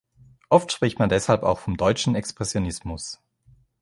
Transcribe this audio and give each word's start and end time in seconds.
Oft 0.49 0.71
spricht 0.71 0.97
man 0.97 1.09
deshalb 1.09 1.43
auch 1.43 1.59
vom 1.59 1.77
Deutschen 1.77 2.15
Expressionismus. 2.15 3.19